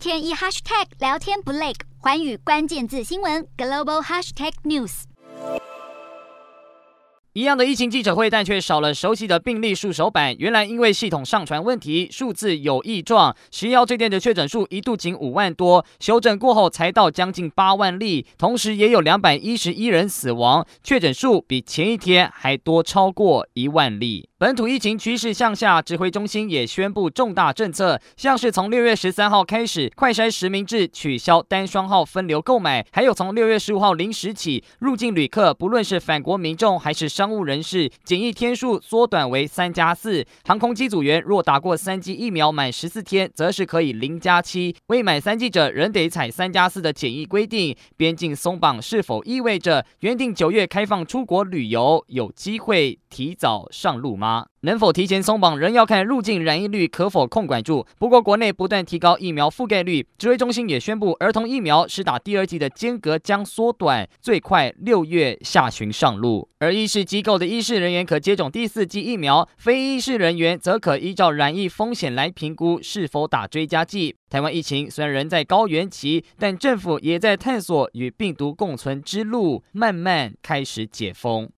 [0.00, 5.02] 天一 hashtag 聊天不累，寰宇关键字新闻 global hashtag news。
[7.34, 10.34] 一样的疫情记者会，但却少了熟悉的病例数手板。
[10.38, 13.36] 原来因为系统上传问题，数字有异状。
[13.50, 24.29] 十一号这店的确诊数一度仅五万多，修正过后才到将近八万例，同时也有两百一十一人死亡，确诊数比前一天还多超过一万例。
[24.40, 40.24] 本土疫情趋势向下，指挥中心也宣布重大政策，像是从六月十三号开始，快筛实名制取消单双号分流购买，还有从六月十五号零时起，入境旅客不论是返国民众还是商务人士，检疫天数缩短为三加四。
[40.46, 44.74] 航空机组员若打过三剂疫苗满十四天，则是可以零加七。
[44.86, 47.76] 未满三剂者仍得采三加四的检疫规定。
[47.94, 54.29] 边境松绑是否意味着原定九月开放出国旅游有机会提早上路吗？
[54.62, 57.86] 能否提前松绑，仍要看入境染疫率可否控管住。
[57.98, 66.48] 不过，国内不断提高疫苗覆盖率，指挥中心也宣布，儿童疫苗施打第二剂的间隔将缩短，最快六月下旬上路。
[66.58, 74.14] 而医事机构的医事人员可接种第四剂疫苗，非医事人员则可依照染疫风险来评估是否打追加剂。
[74.28, 81.48] 台湾疫情虽然仍在高原期，但政府也在探索与病毒共存之路，慢慢开始解封。